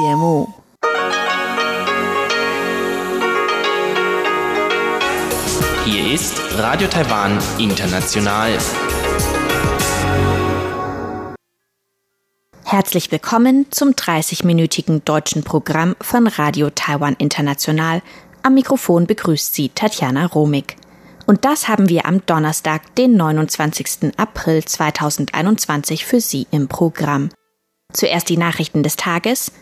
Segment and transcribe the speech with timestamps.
[0.00, 0.48] 节目。
[5.84, 8.56] Hier ist Radio Taiwan International.
[12.64, 18.00] Herzlich willkommen zum 30-minütigen deutschen Programm von Radio Taiwan International.
[18.42, 20.76] Am Mikrofon begrüßt Sie Tatjana Romig.
[21.26, 24.16] Und das haben wir am Donnerstag, den 29.
[24.16, 27.28] April 2021 für Sie im Programm.
[27.92, 29.52] Zuerst die Nachrichten des Tages,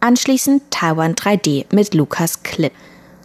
[0.00, 2.72] anschließend Taiwan 3D mit Lukas Klipp.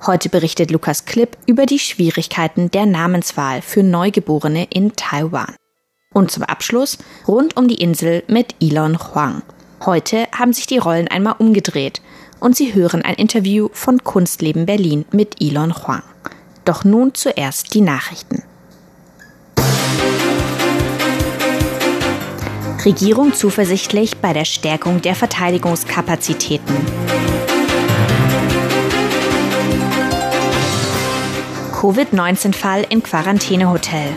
[0.06, 5.56] Heute berichtet Lukas Klipp über die Schwierigkeiten der Namenswahl für Neugeborene in Taiwan.
[6.14, 6.98] Und zum Abschluss
[7.28, 9.42] rund um die Insel mit Elon Huang.
[9.86, 12.02] Heute haben sich die Rollen einmal umgedreht
[12.40, 16.04] und Sie hören ein Interview von Kunstleben Berlin mit Elon Huang.
[16.66, 18.44] Doch nun zuerst die Nachrichten.
[22.86, 26.76] Regierung zuversichtlich bei der Stärkung der Verteidigungskapazitäten.
[31.74, 34.14] Covid-19-Fall in Quarantänehotel.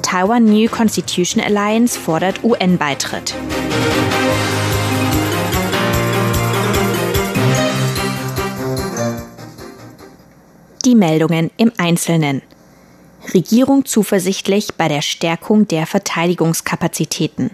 [0.00, 3.34] Taiwan New Constitution Alliance fordert UN-Beitritt.
[10.86, 12.40] Die Meldungen im Einzelnen.
[13.34, 17.50] Regierung zuversichtlich bei der Stärkung der Verteidigungskapazitäten.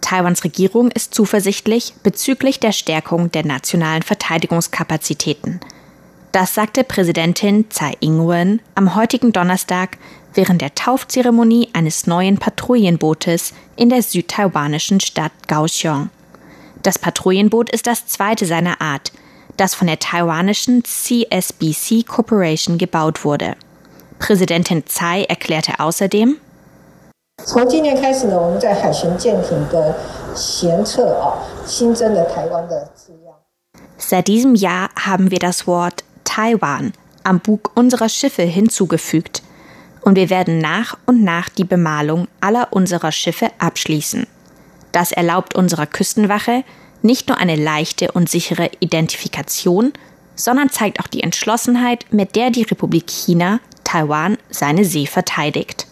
[0.00, 5.60] Taiwans Regierung ist zuversichtlich bezüglich der Stärkung der nationalen Verteidigungskapazitäten.
[6.32, 9.98] Das sagte Präsidentin Tsai Ing-wen am heutigen Donnerstag
[10.34, 16.10] während der Taufzeremonie eines neuen Patrouillenbootes in der südtaiwanischen Stadt Kaohsiung.
[16.82, 19.12] Das Patrouillenboot ist das zweite seiner Art,
[19.56, 23.56] das von der taiwanischen CSBC Corporation gebaut wurde.
[24.22, 26.36] Präsidentin Tsai erklärte außerdem,
[33.96, 36.92] Seit diesem Jahr haben wir das Wort Taiwan
[37.24, 39.42] am Bug unserer Schiffe hinzugefügt
[40.02, 44.28] und wir werden nach und nach die Bemalung aller unserer Schiffe abschließen.
[44.92, 46.62] Das erlaubt unserer Küstenwache
[47.02, 49.92] nicht nur eine leichte und sichere Identifikation,
[50.36, 55.86] sondern zeigt auch die Entschlossenheit, mit der die Republik China Taiwan seine See verteidigt.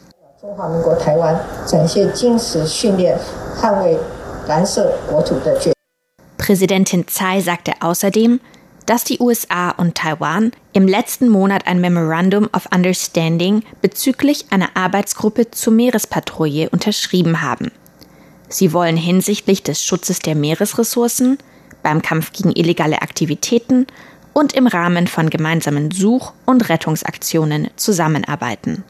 [6.38, 8.40] Präsidentin Tsai sagte außerdem,
[8.86, 15.50] dass die USA und Taiwan im letzten Monat ein Memorandum of Understanding bezüglich einer Arbeitsgruppe
[15.52, 17.70] zur Meerespatrouille unterschrieben haben.
[18.48, 21.38] Sie wollen hinsichtlich des Schutzes der Meeresressourcen,
[21.84, 23.86] beim Kampf gegen illegale Aktivitäten
[24.32, 28.84] und im Rahmen von gemeinsamen Such- und Rettungsaktionen zusammenarbeiten.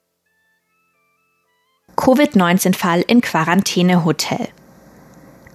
[1.97, 4.49] Covid-19-Fall in Quarantänehotel.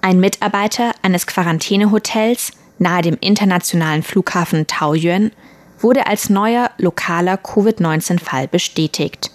[0.01, 5.31] Ein Mitarbeiter eines Quarantänehotels nahe dem internationalen Flughafen Taoyuan
[5.79, 9.31] wurde als neuer lokaler Covid-19-Fall bestätigt.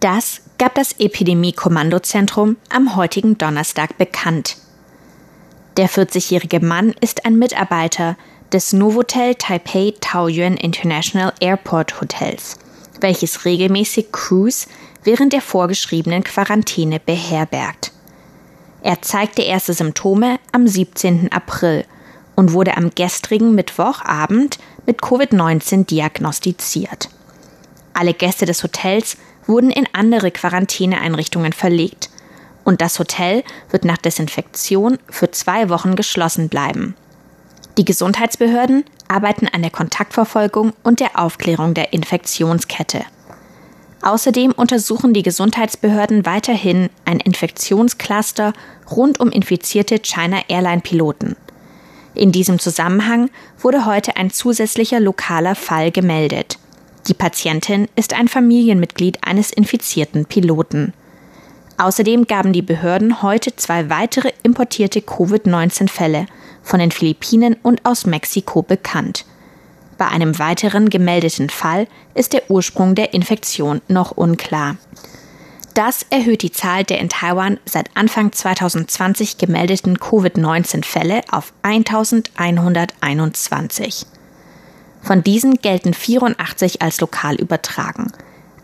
[0.00, 4.56] Das gab das Epidemie-Kommandozentrum am heutigen Donnerstag bekannt.
[5.76, 8.16] Der 40-jährige Mann ist ein Mitarbeiter
[8.52, 12.58] des Novotel Taipei Taoyuan International Airport Hotels,
[13.00, 14.68] welches regelmäßig Crews
[15.04, 17.92] während der vorgeschriebenen Quarantäne beherbergt.
[18.82, 21.32] Er zeigte erste Symptome am 17.
[21.32, 21.84] April
[22.34, 27.08] und wurde am gestrigen Mittwochabend mit Covid-19 diagnostiziert.
[27.94, 32.10] Alle Gäste des Hotels wurden in andere Quarantäneeinrichtungen verlegt
[32.64, 36.94] und das Hotel wird nach Desinfektion für zwei Wochen geschlossen bleiben.
[37.78, 43.04] Die Gesundheitsbehörden arbeiten an der Kontaktverfolgung und der Aufklärung der Infektionskette.
[44.02, 48.52] Außerdem untersuchen die Gesundheitsbehörden weiterhin ein Infektionscluster
[48.90, 51.36] rund um infizierte China Airline Piloten.
[52.14, 56.58] In diesem Zusammenhang wurde heute ein zusätzlicher lokaler Fall gemeldet.
[57.08, 60.92] Die Patientin ist ein Familienmitglied eines infizierten Piloten.
[61.78, 66.26] Außerdem gaben die Behörden heute zwei weitere importierte Covid-19-Fälle
[66.62, 69.24] von den Philippinen und aus Mexiko bekannt.
[69.98, 74.76] Bei einem weiteren gemeldeten Fall ist der Ursprung der Infektion noch unklar.
[75.74, 84.04] Das erhöht die Zahl der in Taiwan seit Anfang 2020 gemeldeten Covid-19-Fälle auf 1121.
[85.00, 88.12] Von diesen gelten 84 als lokal übertragen.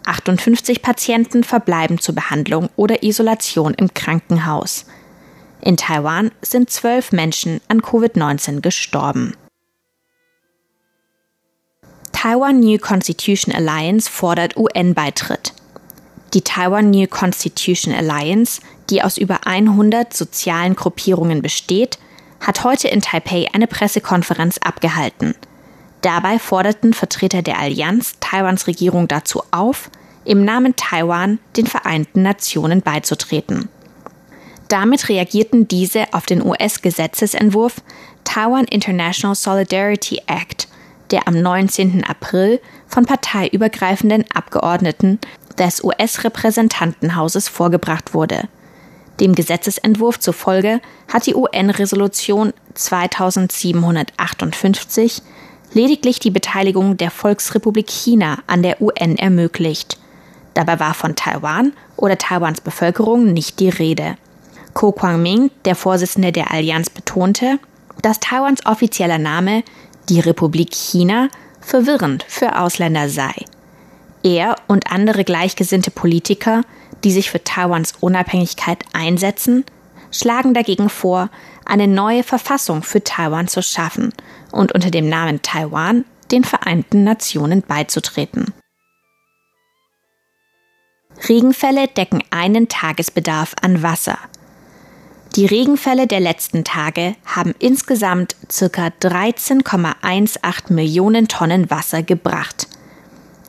[0.04, 4.84] 58 Patienten verbleiben zur Behandlung oder Isolation im Krankenhaus.
[5.60, 9.34] In Taiwan sind zwölf Menschen an Covid-19 gestorben.
[12.12, 15.52] Taiwan New Constitution Alliance fordert UN-Beitritt.
[16.34, 18.60] Die Taiwan New Constitution Alliance,
[18.90, 21.98] die aus über 100 sozialen Gruppierungen besteht,
[22.40, 25.34] hat heute in Taipei eine Pressekonferenz abgehalten.
[26.02, 29.90] Dabei forderten Vertreter der Allianz Taiwans Regierung dazu auf,
[30.24, 33.68] im Namen Taiwan den Vereinten Nationen beizutreten.
[34.68, 37.76] Damit reagierten diese auf den US-Gesetzesentwurf
[38.24, 40.68] Taiwan International Solidarity Act,
[41.10, 42.04] der am 19.
[42.04, 45.18] April von parteiübergreifenden Abgeordneten
[45.56, 48.42] des US-Repräsentantenhauses vorgebracht wurde.
[49.20, 50.82] Dem Gesetzesentwurf zufolge
[51.12, 55.22] hat die UN-Resolution 2758
[55.72, 59.98] lediglich die Beteiligung der Volksrepublik China an der UN ermöglicht.
[60.54, 64.16] Dabei war von Taiwan oder Taiwans Bevölkerung nicht die Rede.
[64.78, 67.58] Ko Kwang-ming, der Vorsitzende der Allianz, betonte,
[68.00, 69.64] dass Taiwans offizieller Name,
[70.08, 71.30] die Republik China,
[71.60, 73.34] verwirrend für Ausländer sei.
[74.22, 76.62] Er und andere gleichgesinnte Politiker,
[77.02, 79.64] die sich für Taiwans Unabhängigkeit einsetzen,
[80.12, 81.28] schlagen dagegen vor,
[81.64, 84.12] eine neue Verfassung für Taiwan zu schaffen
[84.52, 88.54] und unter dem Namen Taiwan den Vereinten Nationen beizutreten.
[91.28, 94.18] Regenfälle decken einen Tagesbedarf an Wasser.
[95.38, 98.88] Die Regenfälle der letzten Tage haben insgesamt ca.
[98.88, 102.66] 13,18 Millionen Tonnen Wasser gebracht.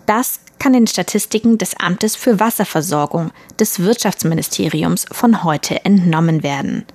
[0.05, 6.85] Das kann den Statistiken des Amtes für Wasserversorgung des Wirtschaftsministeriums von heute entnommen werden.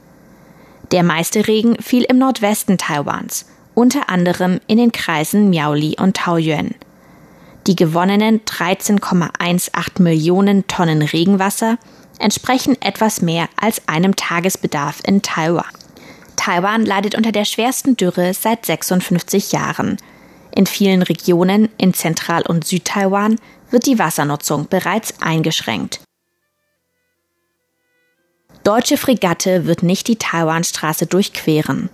[0.92, 6.72] Der meiste Regen fiel im Nordwesten Taiwans, unter anderem in den Kreisen Miaoli und Taoyuan.
[7.66, 11.78] Die gewonnenen 13,18 Millionen Tonnen Regenwasser
[12.24, 15.66] entsprechen etwas mehr als einem Tagesbedarf in Taiwan.
[16.36, 19.98] Taiwan leidet unter der schwersten Dürre seit 56 Jahren.
[20.56, 23.38] In vielen Regionen in Zentral- und Südtaiwan
[23.70, 26.00] wird die Wassernutzung bereits eingeschränkt.
[28.62, 31.90] Deutsche Fregatte wird nicht die Taiwanstraße durchqueren.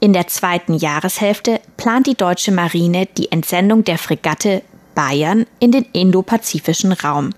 [0.00, 4.62] In der zweiten Jahreshälfte plant die deutsche Marine die Entsendung der Fregatte
[4.96, 7.30] Bayern in den indopazifischen Raum.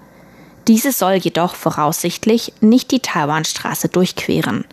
[0.69, 4.67] Diese soll jedoch voraussichtlich nicht die Taiwanstraße durchqueren.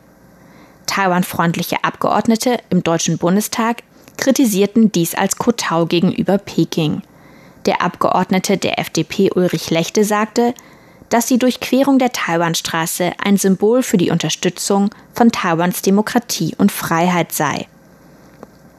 [0.87, 3.83] Taiwan-freundliche Abgeordnete im Deutschen Bundestag
[4.17, 7.01] kritisierten dies als Kotau gegenüber Peking.
[7.65, 10.53] Der Abgeordnete der FDP Ulrich Lechte sagte,
[11.09, 17.31] dass die Durchquerung der Taiwanstraße ein Symbol für die Unterstützung von Taiwans Demokratie und Freiheit
[17.31, 17.67] sei.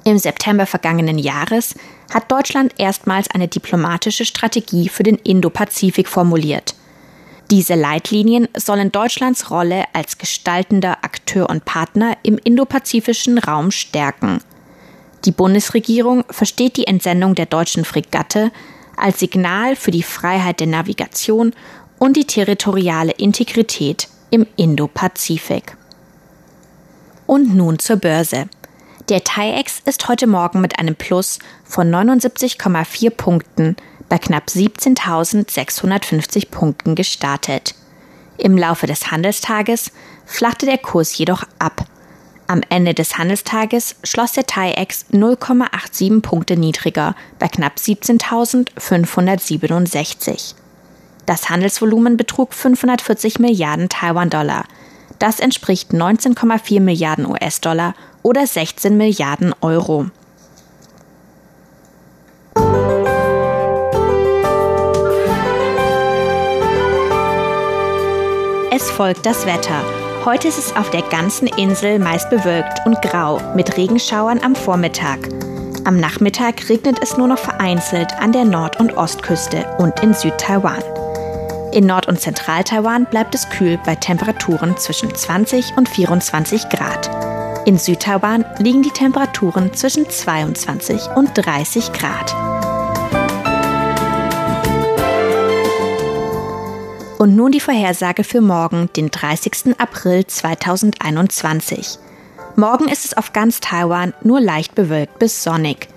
[0.04, 1.74] Im September vergangenen Jahres
[2.12, 6.74] hat Deutschland erstmals eine diplomatische Strategie für den Indopazifik formuliert.
[7.50, 14.40] Diese Leitlinien sollen Deutschlands Rolle als gestaltender Akteur und Partner im indopazifischen Raum stärken.
[15.24, 18.50] Die Bundesregierung versteht die Entsendung der deutschen Fregatte
[18.96, 21.52] als Signal für die Freiheit der Navigation
[21.98, 25.76] und die territoriale Integrität im Indopazifik.
[27.26, 28.48] Und nun zur Börse.
[29.08, 33.76] Der TAIEX ist heute Morgen mit einem Plus von 79,4 Punkten
[34.08, 37.74] bei knapp 17.650 Punkten gestartet.
[38.38, 39.90] Im Laufe des Handelstages
[40.24, 41.86] flachte der Kurs jedoch ab.
[42.48, 50.54] Am Ende des Handelstages schloss der TAIEX 0,87 Punkte niedriger bei knapp 17.567.
[51.26, 54.66] Das Handelsvolumen betrug 540 Milliarden Taiwan-Dollar.
[55.18, 60.06] Das entspricht 19,4 Milliarden US-Dollar oder 16 Milliarden Euro.
[68.76, 69.82] Es folgt das Wetter.
[70.26, 75.18] Heute ist es auf der ganzen Insel meist bewölkt und grau mit Regenschauern am Vormittag.
[75.84, 80.82] Am Nachmittag regnet es nur noch vereinzelt an der Nord- und Ostküste und in Südtaiwan.
[81.72, 87.08] In Nord- und Zentral-Taiwan bleibt es kühl bei Temperaturen zwischen 20 und 24 Grad.
[87.66, 92.55] In Südtaiwan liegen die Temperaturen zwischen 22 und 30 Grad.
[97.18, 99.78] Und nun die Vorhersage für morgen, den 30.
[99.78, 101.98] April 2021.
[102.56, 105.88] Morgen ist es auf ganz Taiwan nur leicht bewölkt bis sonnig.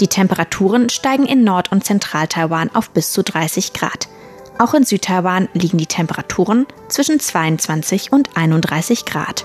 [0.00, 4.08] Die Temperaturen steigen in Nord- und Zentral-Taiwan auf bis zu 30 Grad.
[4.58, 9.44] Auch in Südtaiwan liegen die Temperaturen zwischen 22 und 31 Grad.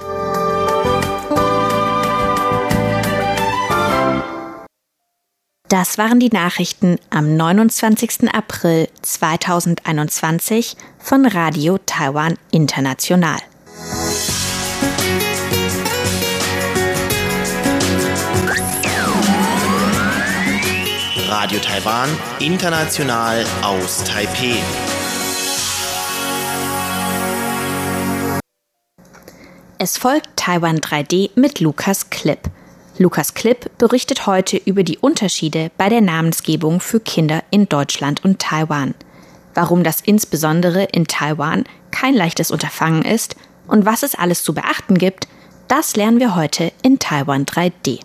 [5.70, 8.34] Das waren die Nachrichten am 29.
[8.34, 13.38] April 2021 von Radio Taiwan International.
[21.28, 22.10] Radio Taiwan
[22.40, 24.56] International aus Taipeh.
[29.80, 32.50] Es folgt Taiwan 3D mit Lukas Klipp.
[33.00, 38.40] Lukas Klipp berichtet heute über die Unterschiede bei der Namensgebung für Kinder in Deutschland und
[38.40, 38.96] Taiwan.
[39.54, 43.36] Warum das insbesondere in Taiwan kein leichtes Unterfangen ist
[43.68, 45.28] und was es alles zu beachten gibt,
[45.68, 48.00] das lernen wir heute in Taiwan 3D.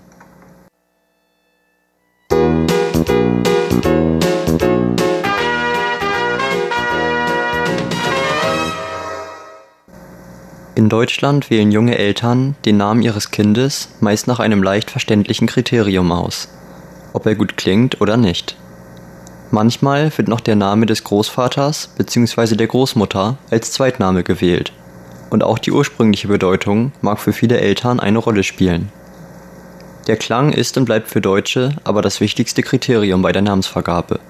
[10.74, 16.10] In Deutschland wählen junge Eltern den Namen ihres Kindes meist nach einem leicht verständlichen Kriterium
[16.10, 16.48] aus,
[17.12, 18.56] ob er gut klingt oder nicht.
[19.50, 22.56] Manchmal wird noch der Name des Großvaters bzw.
[22.56, 24.72] der Großmutter als Zweitname gewählt,
[25.28, 28.90] und auch die ursprüngliche Bedeutung mag für viele Eltern eine Rolle spielen.
[30.06, 34.20] Der Klang ist und bleibt für Deutsche aber das wichtigste Kriterium bei der Namensvergabe.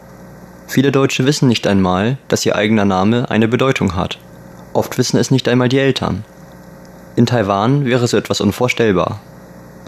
[0.67, 4.19] Viele Deutsche wissen nicht einmal, dass ihr eigener Name eine Bedeutung hat.
[4.73, 6.25] Oft wissen es nicht einmal die Eltern.
[7.15, 9.21] In Taiwan wäre so etwas unvorstellbar.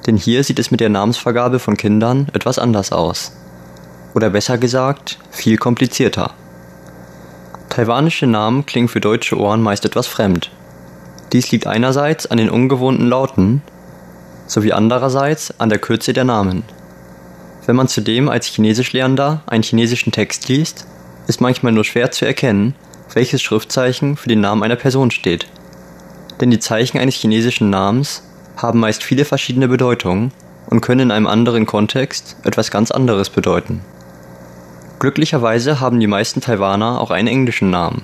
[0.06, 3.32] Denn hier sieht es mit der Namensvergabe von Kindern etwas anders aus.
[4.14, 6.32] Oder besser gesagt, viel komplizierter.
[7.70, 10.50] Taiwanische Namen klingen für deutsche Ohren meist etwas fremd.
[11.32, 13.62] Dies liegt einerseits an den ungewohnten Lauten,
[14.46, 16.62] sowie andererseits an der Kürze der Namen.
[17.64, 20.86] Wenn man zudem als Chinesischlernender einen chinesischen Text liest,
[21.26, 22.74] ist manchmal nur schwer zu erkennen,
[23.14, 25.46] welches Schriftzeichen für den Namen einer Person steht
[26.44, 28.22] denn die Zeichen eines chinesischen Namens
[28.58, 30.30] haben meist viele verschiedene Bedeutungen
[30.66, 33.80] und können in einem anderen Kontext etwas ganz anderes bedeuten.
[34.98, 38.02] Glücklicherweise haben die meisten Taiwaner auch einen englischen Namen.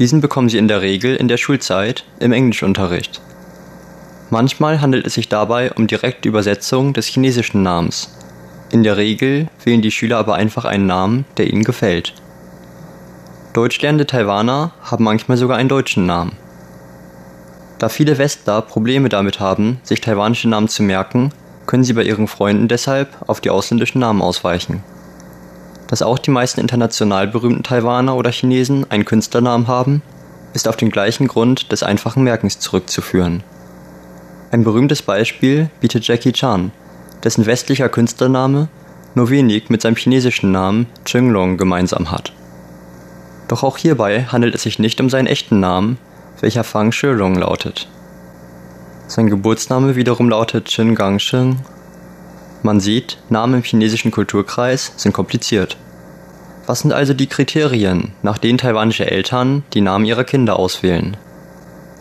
[0.00, 3.20] Diesen bekommen sie in der Regel in der Schulzeit im Englischunterricht.
[4.30, 8.16] Manchmal handelt es sich dabei um direkte Übersetzung des chinesischen Namens.
[8.72, 12.14] In der Regel wählen die Schüler aber einfach einen Namen, der ihnen gefällt.
[13.52, 16.36] Deutschlernende Taiwaner haben manchmal sogar einen deutschen Namen.
[17.84, 21.32] Da viele Westler Probleme damit haben, sich taiwanische Namen zu merken,
[21.66, 24.82] können sie bei ihren Freunden deshalb auf die ausländischen Namen ausweichen.
[25.88, 30.00] Dass auch die meisten international berühmten Taiwaner oder Chinesen einen Künstlernamen haben,
[30.54, 33.42] ist auf den gleichen Grund des einfachen Merkens zurückzuführen.
[34.50, 36.72] Ein berühmtes Beispiel bietet Jackie Chan,
[37.22, 38.68] dessen westlicher Künstlername
[39.14, 42.32] nur wenig mit seinem chinesischen Namen Chenglong gemeinsam hat.
[43.46, 45.98] Doch auch hierbei handelt es sich nicht um seinen echten Namen,
[46.44, 47.88] welcher Fang Shilong lautet.
[49.06, 51.60] Sein Geburtsname wiederum lautet Chin Gang Shing.
[52.62, 55.78] Man sieht, Namen im chinesischen Kulturkreis sind kompliziert.
[56.66, 61.16] Was sind also die Kriterien, nach denen taiwanische Eltern die Namen ihrer Kinder auswählen?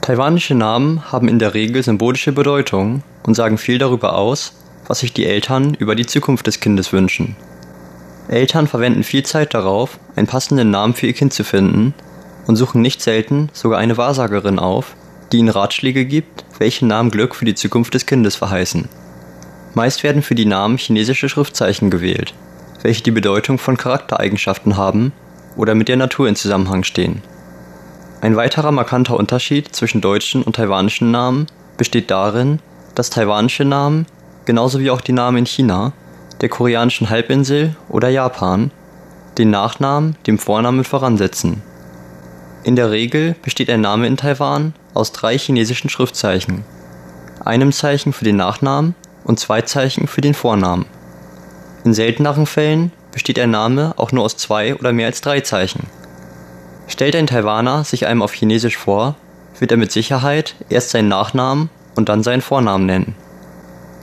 [0.01, 4.57] Taiwanische Namen haben in der Regel symbolische Bedeutung und sagen viel darüber aus,
[4.87, 7.37] was sich die Eltern über die Zukunft des Kindes wünschen.
[8.27, 11.93] Eltern verwenden viel Zeit darauf, einen passenden Namen für ihr Kind zu finden
[12.47, 14.95] und suchen nicht selten sogar eine Wahrsagerin auf,
[15.31, 18.87] die ihnen Ratschläge gibt, welche Namen Glück für die Zukunft des Kindes verheißen.
[19.73, 22.33] Meist werden für die Namen chinesische Schriftzeichen gewählt,
[22.83, 25.11] welche die Bedeutung von Charaktereigenschaften haben
[25.55, 27.21] oder mit der Natur in Zusammenhang stehen.
[28.21, 31.47] Ein weiterer markanter Unterschied zwischen deutschen und taiwanischen Namen
[31.77, 32.59] besteht darin,
[32.95, 34.05] dass taiwanische Namen,
[34.45, 35.93] genauso wie auch die Namen in China,
[36.41, 38.71] der koreanischen Halbinsel oder Japan,
[39.37, 41.63] den Nachnamen dem Vornamen voransetzen.
[42.63, 46.63] In der Regel besteht ein Name in Taiwan aus drei chinesischen Schriftzeichen,
[47.43, 50.85] einem Zeichen für den Nachnamen und zwei Zeichen für den Vornamen.
[51.83, 55.87] In selteneren Fällen besteht ein Name auch nur aus zwei oder mehr als drei Zeichen.
[56.87, 59.15] Stellt ein Taiwaner sich einem auf Chinesisch vor,
[59.59, 63.15] wird er mit Sicherheit erst seinen Nachnamen und dann seinen Vornamen nennen.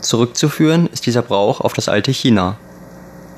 [0.03, 2.57] Zurückzuführen ist dieser Brauch auf das alte China.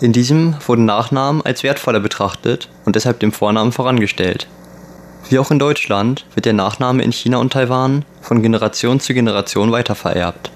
[0.00, 4.49] In diesem wurden Nachnamen als wertvoller betrachtet und deshalb dem Vornamen vorangestellt.
[5.29, 9.73] Wie auch in Deutschland wird der Nachname in China und Taiwan von Generation zu Generation
[9.73, 10.50] weitervererbt.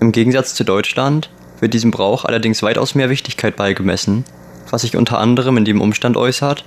[0.00, 4.24] Im Gegensatz zu Deutschland wird diesem Brauch allerdings weitaus mehr Wichtigkeit beigemessen,
[4.70, 6.64] was sich unter anderem in dem Umstand äußert,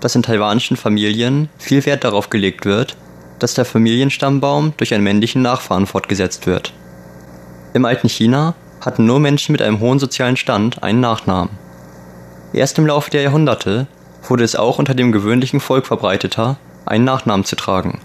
[0.00, 2.96] dass in taiwanischen Familien viel Wert darauf gelegt wird,
[3.38, 6.72] dass der Familienstammbaum durch einen männlichen Nachfahren fortgesetzt wird.
[7.74, 11.58] Im alten China hatten nur Menschen mit einem hohen sozialen Stand einen Nachnamen.
[12.52, 13.86] Erst im Laufe der Jahrhunderte
[14.28, 18.00] wurde es auch unter dem gewöhnlichen Volk verbreiteter, einen Nachnamen zu tragen.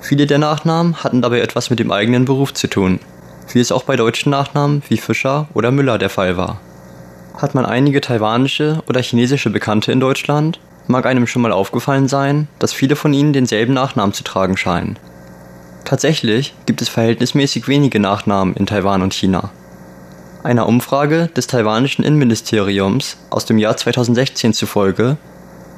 [0.00, 2.98] Viele der Nachnamen hatten dabei etwas mit dem eigenen Beruf zu tun,
[3.52, 6.60] wie es auch bei deutschen Nachnamen wie Fischer oder Müller der Fall war.
[7.36, 12.48] Hat man einige taiwanische oder chinesische Bekannte in Deutschland, mag einem schon mal aufgefallen sein,
[12.58, 14.98] dass viele von ihnen denselben Nachnamen zu tragen scheinen.
[15.84, 19.50] Tatsächlich gibt es verhältnismäßig wenige Nachnamen in Taiwan und China.
[20.44, 25.16] Einer Umfrage des taiwanischen Innenministeriums aus dem Jahr 2016 zufolge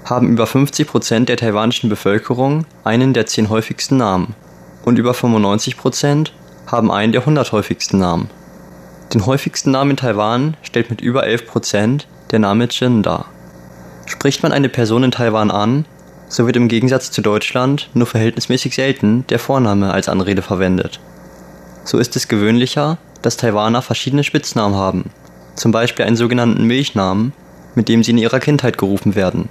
[0.07, 4.35] haben über 50 Prozent der taiwanischen Bevölkerung einen der zehn häufigsten Namen.
[4.87, 6.33] und über 95 Prozent
[6.67, 8.29] haben einen der 100 häufigsten Namen.
[9.13, 13.27] Den häufigsten Namen in Taiwan stellt mit über 11 Prozent der Name Jin dar.
[14.07, 15.87] Spricht man eine Person in Taiwan an,
[16.29, 21.01] so wird im Gegensatz zu Deutschland nur verhältnismäßig selten der Vorname als Anrede verwendet.
[21.85, 25.11] So ist es gewöhnlicher, dass Taiwaner verschiedene Spitznamen haben,
[25.57, 27.33] zum Beispiel einen sogenannten Milchnamen,
[27.75, 29.49] mit dem sie in ihrer Kindheit gerufen werden,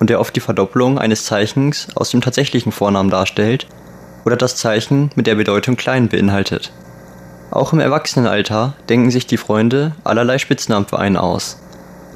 [0.00, 3.66] und der oft die Verdopplung eines Zeichens aus dem tatsächlichen Vornamen darstellt
[4.24, 6.72] oder das Zeichen mit der Bedeutung klein beinhaltet.
[7.52, 11.60] Auch im Erwachsenenalter denken sich die Freunde allerlei Spitznamen für einen aus.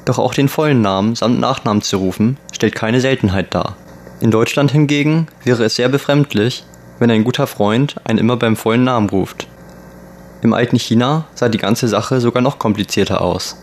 [0.03, 3.77] Doch auch den vollen Namen samt Nachnamen zu rufen, stellt keine Seltenheit dar.
[4.19, 6.63] In Deutschland hingegen wäre es sehr befremdlich,
[6.99, 9.47] wenn ein guter Freund einen immer beim vollen Namen ruft.
[10.41, 13.57] Im alten China sah die ganze Sache sogar noch komplizierter aus.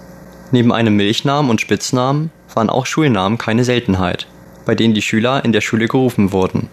[0.51, 4.27] Neben einem Milchnamen und Spitznamen waren auch Schulnamen keine Seltenheit,
[4.67, 6.69] bei denen die Schüler in der Schule gerufen wurden.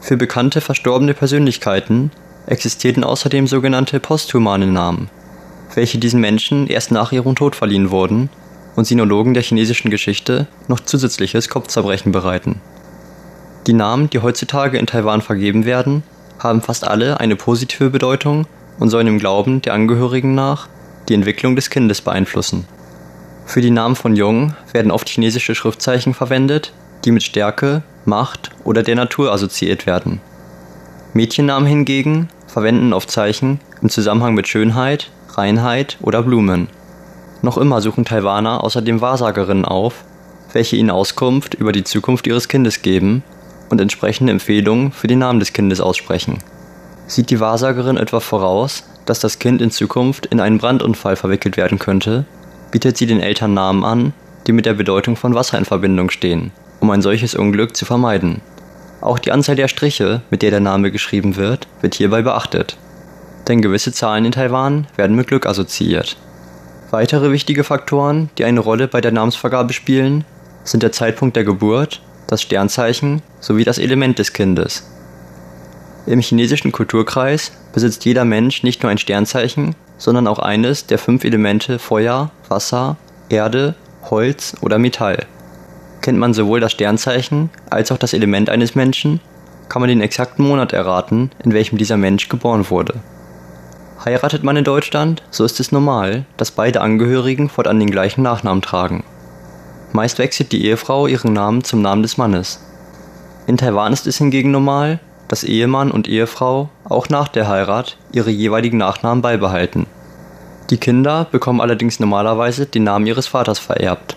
[0.00, 2.10] Für bekannte verstorbene Persönlichkeiten
[2.46, 5.10] existierten außerdem sogenannte posthumane Namen,
[5.74, 8.30] welche diesen Menschen erst nach ihrem Tod verliehen wurden
[8.74, 12.60] und Sinologen der chinesischen Geschichte noch zusätzliches Kopfzerbrechen bereiten.
[13.66, 16.02] Die Namen, die heutzutage in Taiwan vergeben werden,
[16.38, 18.46] haben fast alle eine positive Bedeutung
[18.78, 20.68] und sollen im Glauben der Angehörigen nach
[21.08, 22.66] die Entwicklung des Kindes beeinflussen.
[23.46, 26.72] Für die Namen von Jungen werden oft chinesische Schriftzeichen verwendet,
[27.04, 30.20] die mit Stärke, Macht oder der Natur assoziiert werden.
[31.12, 36.68] Mädchennamen hingegen verwenden oft Zeichen im Zusammenhang mit Schönheit, Reinheit oder Blumen.
[37.42, 40.04] Noch immer suchen Taiwaner außerdem Wahrsagerinnen auf,
[40.52, 43.22] welche ihnen Auskunft über die Zukunft ihres Kindes geben
[43.68, 46.38] und entsprechende Empfehlungen für den Namen des Kindes aussprechen.
[47.06, 51.78] Sieht die Wahrsagerin etwa voraus, dass das Kind in Zukunft in einen Brandunfall verwickelt werden
[51.78, 52.24] könnte,
[52.70, 54.12] bietet sie den Eltern Namen an,
[54.46, 58.40] die mit der Bedeutung von Wasser in Verbindung stehen, um ein solches Unglück zu vermeiden.
[59.00, 62.76] Auch die Anzahl der Striche, mit der der Name geschrieben wird, wird hierbei beachtet.
[63.48, 66.16] Denn gewisse Zahlen in Taiwan werden mit Glück assoziiert.
[66.92, 70.24] Weitere wichtige Faktoren, die eine Rolle bei der Namensvergabe spielen,
[70.62, 74.91] sind der Zeitpunkt der Geburt, das Sternzeichen sowie das Element des Kindes.
[76.06, 81.22] Im chinesischen Kulturkreis besitzt jeder Mensch nicht nur ein Sternzeichen, sondern auch eines der fünf
[81.24, 82.96] Elemente Feuer, Wasser,
[83.28, 83.76] Erde,
[84.10, 85.26] Holz oder Metall.
[86.00, 89.20] Kennt man sowohl das Sternzeichen als auch das Element eines Menschen,
[89.68, 92.94] kann man den exakten Monat erraten, in welchem dieser Mensch geboren wurde.
[94.04, 98.60] Heiratet man in Deutschland, so ist es normal, dass beide Angehörigen fortan den gleichen Nachnamen
[98.60, 99.04] tragen.
[99.92, 102.60] Meist wechselt die Ehefrau ihren Namen zum Namen des Mannes.
[103.46, 104.98] In Taiwan ist es hingegen normal,
[105.32, 109.86] dass Ehemann und Ehefrau auch nach der Heirat ihre jeweiligen Nachnamen beibehalten.
[110.68, 114.14] Die Kinder bekommen allerdings normalerweise den Namen ihres Vaters vererbt.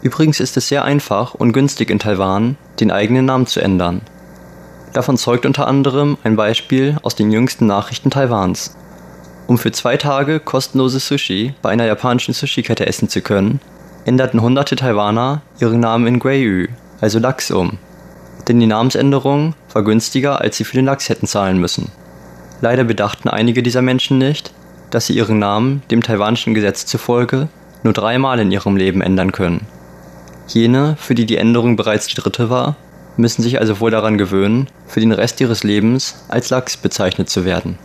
[0.00, 4.00] Übrigens ist es sehr einfach und günstig in Taiwan, den eigenen Namen zu ändern.
[4.94, 8.74] Davon zeugt unter anderem ein Beispiel aus den jüngsten Nachrichten Taiwans.
[9.46, 13.60] Um für zwei Tage kostenloses Sushi bei einer japanischen Sushi-Kette essen zu können,
[14.06, 16.68] änderten hunderte Taiwaner ihren Namen in Guiyu,
[17.02, 17.76] also Lachs, um
[18.48, 21.90] denn die Namensänderung war günstiger, als sie für den Lachs hätten zahlen müssen.
[22.60, 24.52] Leider bedachten einige dieser Menschen nicht,
[24.90, 27.48] dass sie ihren Namen dem taiwanischen Gesetz zufolge
[27.82, 29.66] nur dreimal in ihrem Leben ändern können.
[30.48, 32.76] Jene, für die die Änderung bereits die dritte war,
[33.16, 37.44] müssen sich also wohl daran gewöhnen, für den Rest ihres Lebens als Lachs bezeichnet zu
[37.44, 37.78] werden.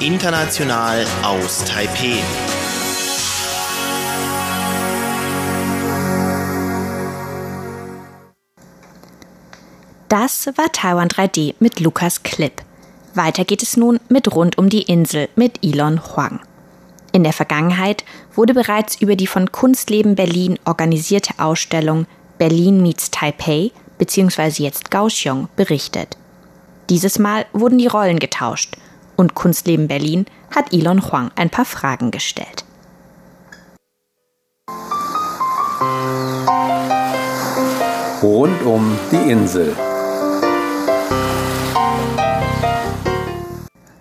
[0.00, 2.22] International aus Taipeh.
[10.08, 12.62] Das war Taiwan 3D mit Lukas Klipp.
[13.14, 16.40] Weiter geht es nun mit Rund um die Insel mit Elon Huang.
[17.10, 18.04] In der Vergangenheit
[18.36, 22.06] wurde bereits über die von Kunstleben Berlin organisierte Ausstellung
[22.38, 24.62] Berlin meets Taipei bzw.
[24.62, 26.16] jetzt Kaohsiung berichtet.
[26.88, 28.76] Dieses Mal wurden die Rollen getauscht
[29.18, 32.64] und Kunstleben Berlin hat Elon Huang ein paar Fragen gestellt.
[38.22, 39.76] Rund um die Insel.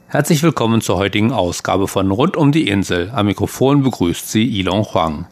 [0.08, 3.12] Herzlich willkommen zur heutigen Ausgabe von Rund um die Insel.
[3.14, 5.28] Am Mikrofon begrüßt Sie Elon Huang.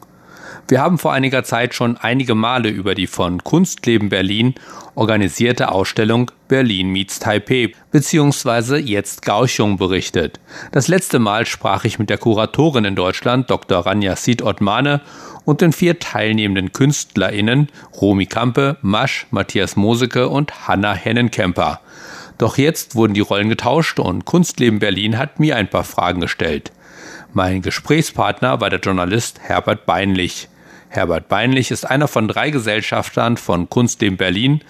[0.68, 4.54] Wir haben vor einiger Zeit schon einige Male über die von Kunstleben Berlin
[4.96, 8.78] organisierte Ausstellung Berlin meets Taipei bzw.
[8.78, 10.40] jetzt Gauchung berichtet.
[10.72, 13.86] Das letzte Mal sprach ich mit der Kuratorin in Deutschland, Dr.
[13.86, 15.02] Ranja Sid Ottmane,
[15.44, 17.68] und den vier teilnehmenden KünstlerInnen
[18.00, 21.80] Romy Kampe, Masch, Matthias Moseke und Hanna Hennenkemper.
[22.38, 26.72] Doch jetzt wurden die Rollen getauscht und Kunstleben Berlin hat mir ein paar Fragen gestellt.
[27.32, 30.48] Mein Gesprächspartner war der Journalist Herbert Beinlich.
[30.88, 34.62] Herbert Beinlich ist einer von drei Gesellschaftern von Kunstleben Berlin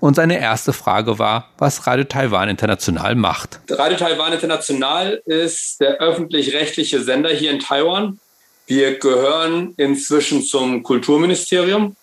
[0.00, 3.60] und seine erste Frage war, was Radio Taiwan International macht.
[3.68, 8.18] Radio Taiwan International ist der öffentlich-rechtliche Sender hier in Taiwan.
[8.66, 11.96] Wir gehören inzwischen zum Kulturministerium.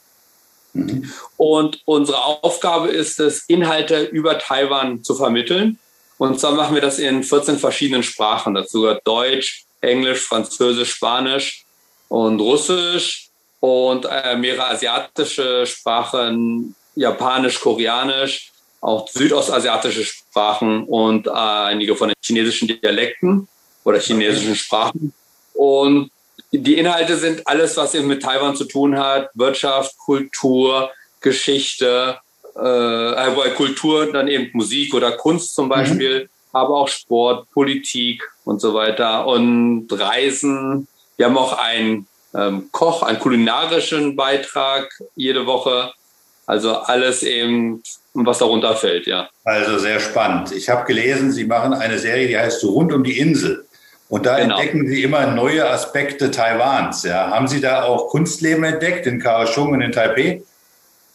[1.37, 5.79] Und unsere Aufgabe ist es, Inhalte über Taiwan zu vermitteln.
[6.19, 8.53] Und zwar machen wir das in 14 verschiedenen Sprachen.
[8.53, 11.65] Dazu gehört Deutsch, Englisch, Französisch, Spanisch
[12.09, 13.26] und Russisch
[13.59, 22.15] und äh, mehrere asiatische Sprachen, Japanisch, Koreanisch, auch südostasiatische Sprachen und äh, einige von den
[22.23, 23.47] chinesischen Dialekten
[23.83, 25.13] oder chinesischen Sprachen.
[25.53, 26.11] Und
[26.51, 29.29] die Inhalte sind alles, was eben mit Taiwan zu tun hat.
[29.33, 32.19] Wirtschaft, Kultur, Geschichte,
[32.55, 36.29] äh, bei Kultur dann eben Musik oder Kunst zum Beispiel, mhm.
[36.53, 40.87] aber auch Sport, Politik und so weiter und Reisen.
[41.17, 42.07] Wir haben auch einen
[42.37, 45.91] ähm, Koch, einen kulinarischen Beitrag jede Woche.
[46.45, 49.27] Also alles eben, was darunter fällt, ja.
[49.43, 50.53] Also sehr spannend.
[50.53, 53.65] Ich habe gelesen, Sie machen eine Serie, die heißt Rund um die Insel.
[54.09, 54.57] Und da genau.
[54.57, 57.03] entdecken Sie immer neue Aspekte Taiwans.
[57.03, 57.29] Ja.
[57.31, 60.41] Haben Sie da auch Kunstleben entdeckt in Kaohsiung und in Taipei?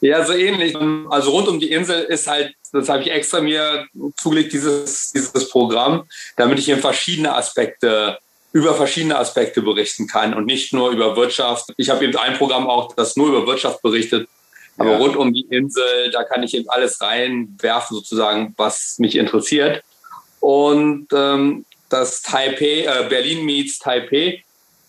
[0.02, 0.76] Ja, so ähnlich.
[1.08, 5.48] Also rund um die Insel ist halt, das habe ich extra mir zugelegt, dieses, dieses
[5.48, 6.04] Programm,
[6.36, 8.18] damit ich in verschiedene Aspekte,
[8.52, 11.72] über verschiedene Aspekte berichten kann und nicht nur über Wirtschaft.
[11.76, 14.28] Ich habe eben ein Programm auch, das nur über Wirtschaft berichtet.
[14.78, 14.98] Aber ja.
[14.98, 19.82] rund um die Insel, da kann ich eben alles reinwerfen, sozusagen, was mich interessiert.
[20.40, 24.42] Und ähm, das Taipei, äh, Berlin meets Taipei.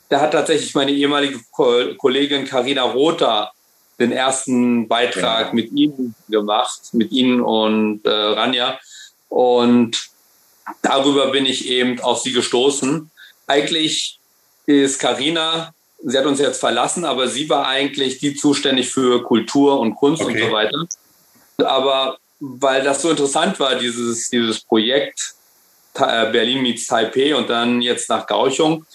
[0.10, 3.52] Da hat tatsächlich meine ehemalige Ko Kollegin Karina Rother
[4.00, 5.54] den ersten Beitrag ja.
[5.54, 8.80] mit Ihnen gemacht, mit Ihnen und äh, Ranja.
[9.30, 10.10] Und
[10.82, 13.12] darüber bin ich eben auf Sie gestoßen.
[13.48, 14.20] Eigentlich
[14.66, 19.80] ist Karina, sie hat uns jetzt verlassen, aber sie war eigentlich die zuständig für Kultur
[19.80, 20.42] und Kunst okay.
[20.42, 20.88] und so weiter.
[21.58, 25.36] Aber weil das so interessant war, dieses, dieses Projekt,
[25.96, 28.86] äh, Berlin meets Taipei und dann jetzt nach Gauchung.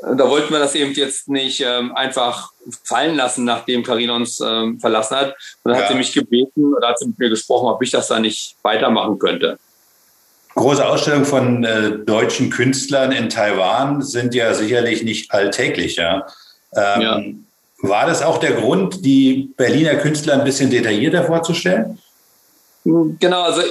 [0.00, 4.80] Da wollten wir das eben jetzt nicht ähm, einfach fallen lassen, nachdem Karina uns ähm,
[4.80, 5.28] verlassen hat.
[5.62, 5.82] Und dann ja.
[5.82, 8.56] hat sie mich gebeten oder hat sie mit mir gesprochen, ob ich das da nicht
[8.62, 9.58] weitermachen könnte.
[10.54, 15.96] Große Ausstellungen von äh, deutschen Künstlern in Taiwan sind ja sicherlich nicht alltäglich.
[15.96, 16.26] Ja?
[16.74, 17.22] Ähm, ja.
[17.78, 21.98] War das auch der Grund, die Berliner Künstler ein bisschen detaillierter vorzustellen?
[22.84, 23.62] Genau, also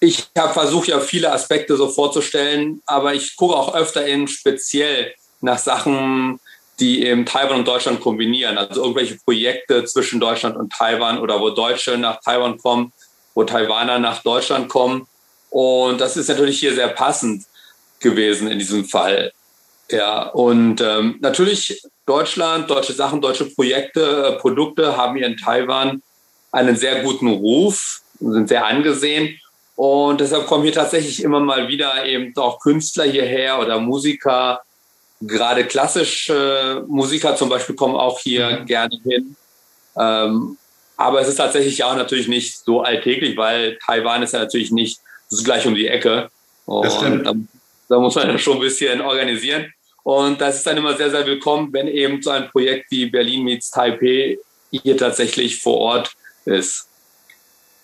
[0.00, 5.12] ich habe versucht, ja viele Aspekte so vorzustellen, aber ich gucke auch öfter in speziell
[5.40, 6.38] nach Sachen,
[6.78, 8.56] die eben Taiwan und Deutschland kombinieren.
[8.56, 12.92] Also irgendwelche Projekte zwischen Deutschland und Taiwan oder wo Deutsche nach Taiwan kommen,
[13.34, 15.06] wo Taiwaner nach Deutschland kommen.
[15.50, 17.44] Und das ist natürlich hier sehr passend
[18.00, 19.32] gewesen in diesem Fall.
[19.90, 26.02] Ja, und ähm, natürlich Deutschland, deutsche Sachen, deutsche Projekte, äh, Produkte haben hier in Taiwan
[26.52, 29.38] einen sehr guten Ruf, sind sehr angesehen.
[29.76, 34.60] Und deshalb kommen hier tatsächlich immer mal wieder eben auch Künstler hierher oder Musiker.
[35.20, 38.66] Gerade klassische Musiker zum Beispiel kommen auch hier mhm.
[38.66, 39.36] gerne hin.
[39.96, 40.56] Ähm,
[40.96, 45.00] aber es ist tatsächlich auch natürlich nicht so alltäglich, weil Taiwan ist ja natürlich nicht
[45.28, 46.30] so gleich um die Ecke.
[46.66, 47.26] Und das stimmt.
[47.26, 47.34] Da,
[47.88, 49.72] da muss man ja schon ein bisschen organisieren.
[50.02, 53.44] Und das ist dann immer sehr, sehr willkommen, wenn eben so ein Projekt wie Berlin
[53.44, 54.38] meets Taipei
[54.70, 56.12] hier tatsächlich vor Ort
[56.44, 56.88] ist.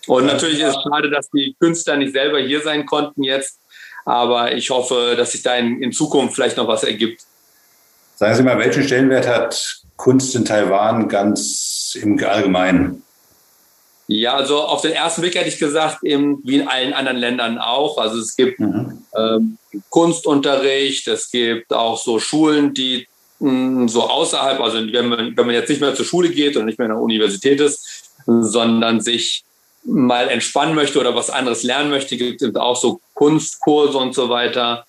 [0.07, 3.59] Und natürlich ist es schade, dass die Künstler nicht selber hier sein konnten jetzt.
[4.05, 7.23] Aber ich hoffe, dass sich da in, in Zukunft vielleicht noch was ergibt.
[8.15, 13.03] Sagen Sie mal, welchen Stellenwert hat Kunst in Taiwan ganz im Allgemeinen?
[14.07, 17.57] Ja, also auf den ersten Blick hätte ich gesagt, eben wie in allen anderen Ländern
[17.57, 17.97] auch.
[17.97, 19.03] Also es gibt mhm.
[19.15, 19.57] ähm,
[19.89, 23.07] Kunstunterricht, es gibt auch so Schulen, die
[23.39, 26.55] mh, hm, so außerhalb, also wenn man, wenn man jetzt nicht mehr zur Schule geht
[26.55, 29.43] und nicht mehr in der Universität ist, sondern sich
[29.83, 34.29] mal entspannen möchte oder was anderes lernen möchte, gibt es auch so Kunstkurse und so
[34.29, 34.85] weiter.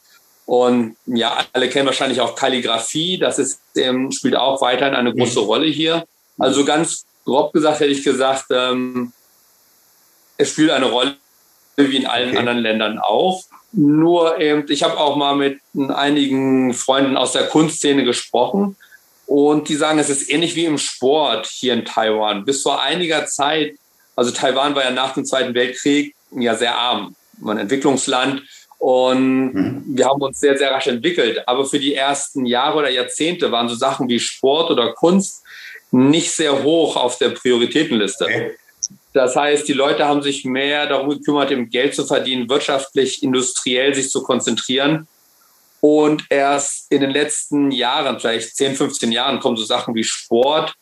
[0.47, 3.19] Und ja, alle kennen wahrscheinlich auch Kalligrafie.
[3.19, 5.47] Das ist, ähm, spielt auch weiterhin eine große mhm.
[5.47, 6.07] Rolle hier.
[6.39, 9.13] Also ganz grob gesagt hätte ich gesagt, ähm,
[10.39, 11.17] es spielt eine Rolle
[11.77, 12.39] wie in allen okay.
[12.39, 13.43] anderen Ländern auch.
[13.73, 18.77] Nur eben, ich habe auch mal mit einigen Freunden aus der Kunstszene gesprochen
[19.27, 22.47] und die sagen, es ist ähnlich wie im Sport hier in Taiwan.
[22.47, 23.75] Bis vor einiger Zeit,
[24.15, 28.43] also Taiwan war ja nach dem Zweiten Weltkrieg ja sehr arm, ein Entwicklungsland
[28.79, 29.85] und mhm.
[29.87, 31.47] wir haben uns sehr, sehr rasch entwickelt.
[31.47, 35.43] Aber für die ersten Jahre oder Jahrzehnte waren so Sachen wie Sport oder Kunst
[35.97, 38.25] nicht sehr hoch auf der Prioritätenliste.
[38.25, 38.57] Okay.
[39.15, 43.95] Das heißt, die Leute haben sich mehr darum gekümmert, eben Geld zu verdienen, wirtschaftlich, industriell
[43.95, 45.09] sich zu konzentrieren.
[45.81, 50.75] Und erst in den letzten Jahren, vielleicht 10, 15 Jahren, kommen so Sachen wie Sport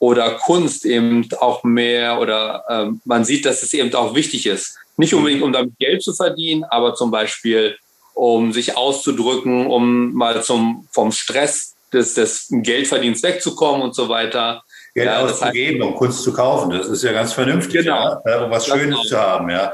[0.00, 4.76] oder Kunst eben auch mehr oder äh, man sieht, dass es eben auch wichtig ist.
[4.96, 7.76] Nicht unbedingt, um damit Geld zu verdienen, aber zum Beispiel,
[8.14, 14.62] um sich auszudrücken, um mal zum, vom Stress des, des Geldverdienens wegzukommen und so weiter.
[14.94, 16.70] Geld ja, auszugeben, heißt, um Kunst zu kaufen.
[16.70, 18.20] Das ist ja ganz vernünftig, genau.
[18.24, 19.50] ja, um was das Schönes zu haben.
[19.50, 19.72] Ja.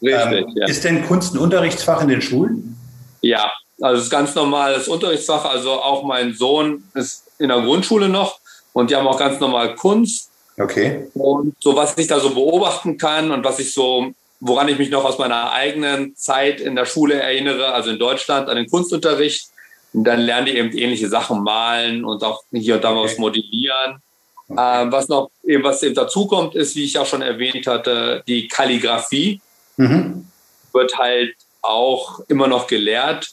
[0.00, 0.66] Richtig, ähm, ja.
[0.66, 2.76] Ist denn Kunst ein Unterrichtsfach in den Schulen?
[3.20, 5.44] Ja, also es ist ganz normales Unterrichtsfach.
[5.44, 8.40] Also auch mein Sohn ist in der Grundschule noch
[8.72, 10.30] und die haben auch ganz normal Kunst.
[10.58, 11.06] Okay.
[11.14, 14.90] Und so was ich da so beobachten kann und was ich so, woran ich mich
[14.90, 19.48] noch aus meiner eigenen Zeit in der Schule erinnere, also in Deutschland an den Kunstunterricht,
[19.92, 24.02] und dann lernen die eben ähnliche Sachen malen und auch hier und da was modellieren.
[24.48, 24.82] Okay.
[24.82, 28.22] Ähm, was noch eben, was eben dazu kommt, ist, wie ich auch schon erwähnt hatte,
[28.26, 29.40] die Kalligrafie
[29.76, 30.26] mhm.
[30.72, 33.30] wird halt auch immer noch gelehrt.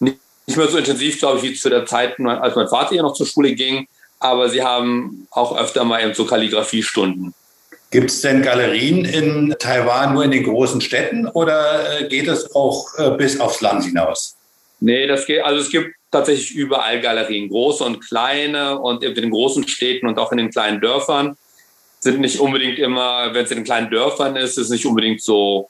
[0.00, 0.18] Nicht,
[0.56, 3.26] mehr so intensiv, glaube ich, wie zu der Zeit, als mein Vater hier noch zur
[3.26, 3.86] Schule ging,
[4.18, 7.34] aber sie haben auch öfter mal eben so Kalligrafiestunden.
[7.90, 12.54] Gibt es denn Galerien in Taiwan nur in den großen Städten oder äh, geht es
[12.54, 14.36] auch äh, bis aufs Land hinaus?
[14.80, 19.30] Nee, das geht, also es gibt tatsächlich überall Galerien, große und kleine und in den
[19.30, 21.36] großen Städten und auch in den kleinen Dörfern
[22.00, 25.68] sind nicht unbedingt immer, wenn es in den kleinen Dörfern ist, ist nicht unbedingt so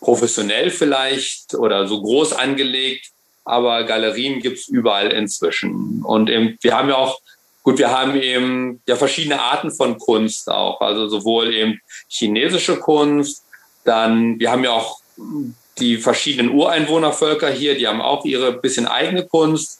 [0.00, 3.10] professionell vielleicht oder so groß angelegt,
[3.44, 6.02] aber Galerien gibt es überall inzwischen.
[6.04, 7.20] Und eben, wir haben ja auch,
[7.64, 13.44] gut, wir haben eben ja verschiedene Arten von Kunst auch, also sowohl eben chinesische Kunst,
[13.84, 15.00] dann, wir haben ja auch
[15.78, 19.78] die verschiedenen Ureinwohnervölker hier, die haben auch ihre bisschen eigene Kunst.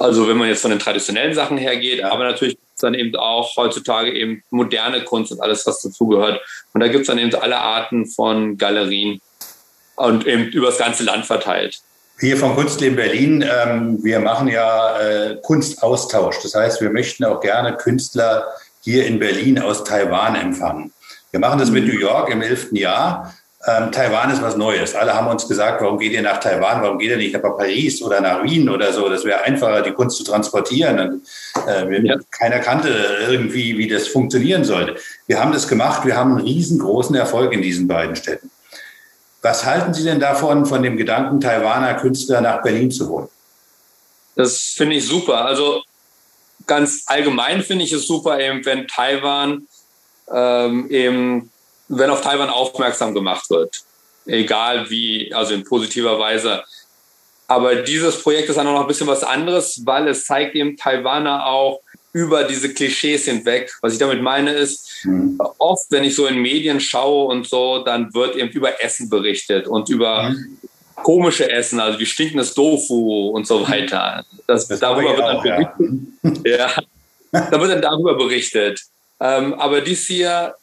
[0.00, 4.12] Also wenn man jetzt von den traditionellen Sachen hergeht, aber natürlich dann eben auch heutzutage
[4.12, 6.40] eben moderne Kunst und alles, was dazugehört.
[6.72, 9.20] Und da gibt es dann eben alle Arten von Galerien
[9.96, 11.80] und eben übers ganze Land verteilt.
[12.18, 16.40] Wir vom Kunstleben Berlin, ähm, wir machen ja äh, Kunstaustausch.
[16.42, 18.46] Das heißt, wir möchten auch gerne Künstler
[18.80, 20.92] hier in Berlin aus Taiwan empfangen.
[21.30, 23.34] Wir machen das mit New York im elften Jahr.
[23.64, 24.94] Ähm, Taiwan ist was Neues.
[24.96, 26.82] Alle haben uns gesagt, warum geht ihr nach Taiwan?
[26.82, 29.08] Warum geht ihr nicht nach Paris oder nach Wien oder so?
[29.08, 30.98] Das wäre einfacher, die Kunst zu transportieren.
[30.98, 32.16] Und, äh, ja.
[32.32, 32.88] Keiner kannte
[33.28, 34.96] irgendwie, wie das funktionieren sollte.
[35.28, 36.04] Wir haben das gemacht.
[36.04, 38.50] Wir haben einen riesengroßen Erfolg in diesen beiden Städten.
[39.42, 43.28] Was halten Sie denn davon, von dem Gedanken, Taiwaner Künstler nach Berlin zu holen?
[44.34, 45.44] Das finde ich super.
[45.44, 45.82] Also
[46.66, 49.68] ganz allgemein finde ich es super, eben, wenn Taiwan
[50.32, 51.50] ähm, eben
[51.88, 53.82] wenn auf Taiwan aufmerksam gemacht wird.
[54.26, 56.62] Egal wie, also in positiver Weise.
[57.48, 60.76] Aber dieses Projekt ist dann auch noch ein bisschen was anderes, weil es zeigt eben
[60.76, 61.80] Taiwaner auch
[62.12, 63.72] über diese Klischees hinweg.
[63.80, 65.38] Was ich damit meine ist, mhm.
[65.58, 69.66] oft, wenn ich so in Medien schaue und so, dann wird eben über Essen berichtet
[69.66, 70.58] und über mhm.
[70.96, 74.24] komische Essen, also wie stinkendes Tofu und so weiter.
[74.46, 76.46] Das, das darüber wird dann auch, berichtet.
[76.46, 76.68] Ja.
[77.32, 77.50] ja.
[77.50, 78.80] da wird dann darüber berichtet.
[79.20, 80.54] Ähm, aber dies hier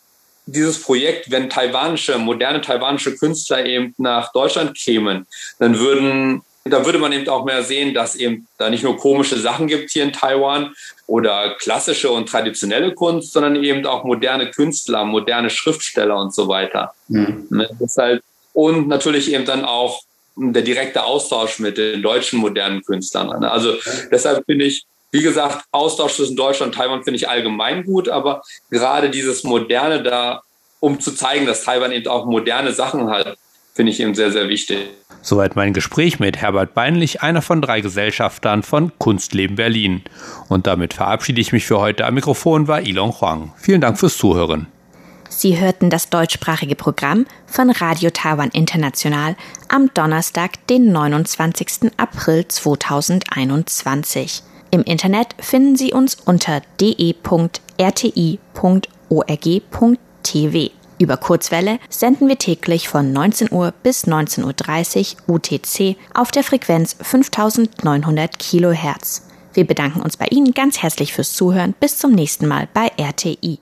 [0.52, 5.28] dieses Projekt, wenn taiwanische, moderne taiwanische Künstler eben nach Deutschland kämen,
[5.60, 9.40] dann würden da würde man eben auch mehr sehen, dass eben da nicht nur komische
[9.40, 10.74] Sachen gibt hier in Taiwan
[11.08, 16.94] oder klassische und traditionelle Kunst, sondern eben auch moderne Künstler, moderne Schriftsteller und so weiter.
[17.08, 17.48] Mhm.
[17.50, 20.02] Ne, halt, und natürlich eben dann auch
[20.36, 23.44] der direkte Austausch mit den deutschen modernen Künstlern.
[23.44, 23.74] Also
[24.12, 28.42] deshalb finde ich, wie gesagt, Austausch zwischen Deutschland und Taiwan finde ich allgemein gut, aber
[28.70, 30.42] gerade dieses Moderne da,
[30.80, 33.38] um zu zeigen, dass Taiwan eben auch moderne Sachen hat,
[33.74, 34.90] finde ich eben sehr, sehr wichtig.
[35.22, 40.04] Soweit mein Gespräch mit Herbert Beinlich, einer von drei Gesellschaftern von Kunstleben Berlin.
[40.48, 42.06] Und damit verabschiede ich mich für heute.
[42.06, 43.54] Am Mikrofon war Ilon Huang.
[43.58, 44.68] Vielen Dank fürs Zuhören.
[45.30, 49.36] Sie hörten das deutschsprachige Programm von Radio Taiwan International
[49.68, 51.92] am Donnerstag, den 29.
[51.98, 54.44] April 2021.
[54.72, 57.20] Im Internet finden Sie uns unter de.rti.org.tv.
[61.00, 66.98] Über Kurzwelle senden wir täglich von 19 Uhr bis 19.30 Uhr UTC auf der Frequenz
[67.02, 69.24] 5900 Kilohertz.
[69.54, 71.74] Wir bedanken uns bei Ihnen ganz herzlich fürs Zuhören.
[71.80, 73.60] Bis zum nächsten Mal bei RTI.